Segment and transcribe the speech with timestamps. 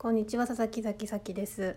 [0.00, 1.76] こんにちは佐々木崎咲です。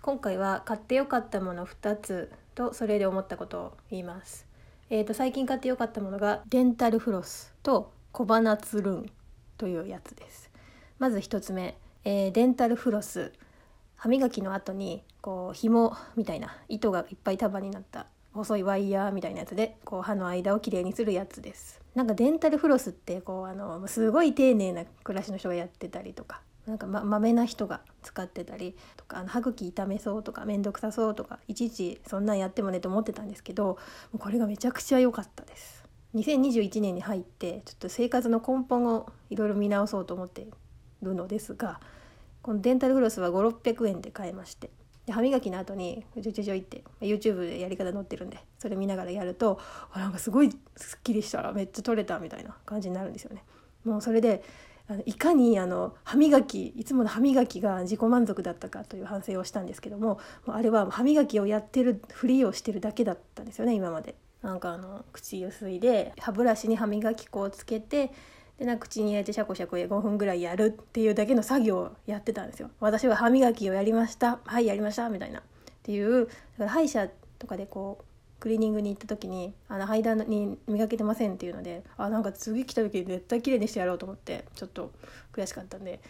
[0.00, 4.46] 今回は買ってよかったもの2つとそれで思ったことを言います。
[4.88, 9.12] えーと最近買ってよかったものがデンタルフロスと小鼻つるん
[9.58, 10.50] というやつです。
[10.98, 13.30] まず1つ目、えーデンタルフロス。
[13.94, 21.78] 歯磨きの後にこう紐みたいな糸がいっぱい束になった細いワイヤーみたいなやつでこう歯の間をきれいにするやつです。
[21.94, 33.76] なんかデンタルフロスってこうあのすごい丁寧な暮らしの人がやってたりとかなんかまめな人が使ってたりとかあの歯茎痛めそうとか面倒くさそうとかいちいちそんなんやってもねと思ってたんですけども
[34.14, 35.84] うこれがめちゃくちゃ良かったです
[36.14, 40.46] 2021年に入ってちょっと生活の根本をいろいろ見直そうと思ってい
[41.02, 41.80] るのですが
[42.40, 44.70] このデンタルフロスは5600円で買えまして
[45.06, 49.58] で歯磨きの後にちょちょちょいって YouTube でやり方載ってるんでそれ見ながらやると
[49.92, 53.42] あなんかすごいすっきりしたらめっちゃ取れたみたいな感じになるんですよね。
[53.84, 54.42] もうそれで
[54.90, 64.16] あのいかにあの歯磨きいつもの歯磨きが自己満足だったかという反省をしたんですけどももうあれは歯磨きをやってるふりをしてるだけだったんですよね今まで。
[64.42, 68.10] なんかあの口ゆすいで歯ブラシに歯磨き粉をつけて
[68.58, 72.70] でな口に入れてシャコシャコで5分ぐらいやるっていうだけの作業をやってたんですよ。
[72.80, 75.42] 私は歯磨きをやりましたはいやりましたみたいなっ
[75.82, 78.04] ていうだから歯医者とかでこう
[78.40, 84.90] クリーニングに行った時にあの階段に磨けてませんっていうのであなんか次来た時絶対綺麗にしてやろうと思ってちょっと
[85.32, 86.00] 悔しかったんで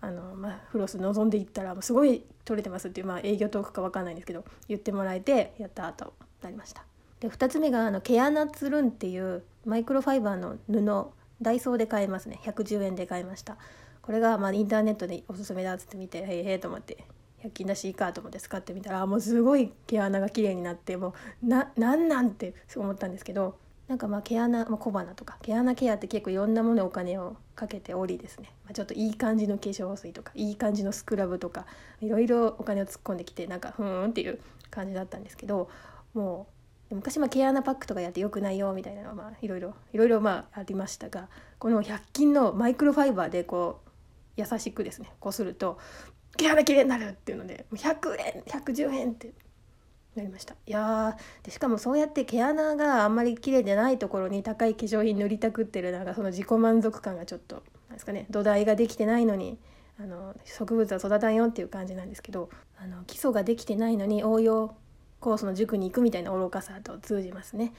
[0.00, 6.84] あの、まあ、フロス望んでいったらすごい取れてますっていう、まあ、営業トークか分かんないんですけど言ってもらえてやった後なりました。
[7.20, 11.10] で2つ目があの毛穴つるんっていうマイクロファイバーの布
[11.42, 13.56] ダイソーで買えますね110円で買いました
[14.02, 17.04] これがまあインターネットでおすすめだっつって見てへえへえと思って
[17.44, 23.56] 100均だしいいかと思って使ってみたらもうすごい毛穴が綺麗になってもうななんなんて思ったんですけど
[23.88, 31.66] なんかまあ毛穴、まあ、小鼻とか毛穴ケアって結構いろんなものお金をかけておりですね、まあ、ちょっといい感じの化粧水とかいい感じのスクラブとか
[32.00, 34.38] いろいろお金を突っ込んできてなんかふーんっていう
[34.70, 35.68] 感じだったんですけど
[36.14, 36.46] も
[36.90, 41.28] う昔ま毛穴パックとかやってよくないよみたいなのはいろいろいろいろまあありましたが
[41.58, 43.89] この100均のマイクロファイバーでこう
[44.40, 45.78] 優しくですねこうすると
[46.36, 49.32] 毛穴きれいになるっていうので100円110円って
[50.16, 59.58] なりましたいやでしかもそうやって毛穴があんまり綺麗でないところに高い化粧品塗りたくってるなんかその自己満足感がちょっとなんですかね土台ができてないのに
[59.98, 64.74] あの植物は育たんよっていう感じなんですけどあの基礎ができてないのに応用
[65.20, 67.74] コースの塾に行くみたいな愚かさと通じますね。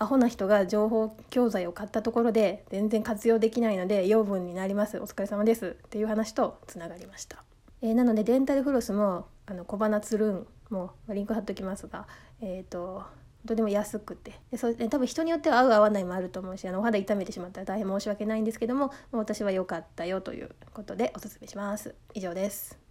[0.00, 4.98] アホな人が情報教材を買ったところで全然活用できないので養分になります。
[4.98, 5.76] お疲れ様です。
[5.86, 7.44] っていう話とつながりました。
[7.82, 12.06] えー、なのでデンタルフロスもあの小鼻つるんもリンク貼っときますが、
[12.40, 13.02] えーと、
[13.46, 14.40] とても安くて。
[14.50, 21.94] でそ多分人によっては合う合わないもあると思うしあのお肌痛めてしまったら大変申し訳ないんですけども私は良かったよということでおすすめします。
[22.14, 22.89] 以上です。